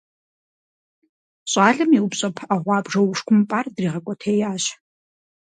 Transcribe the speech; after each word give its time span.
Щӏалэм 1.51 1.91
и 1.97 1.99
упщӀэ 2.05 2.29
пыӀэ 2.35 2.57
гъуабжэ 2.63 2.99
ушкӀумпӀар 3.01 3.65
дригъэкӀуэтеящ. 3.75 4.63